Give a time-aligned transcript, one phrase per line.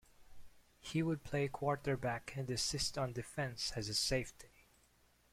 [0.79, 4.49] He would play quarterback and assist on defense as a safety.